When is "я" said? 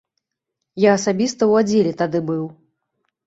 0.83-0.93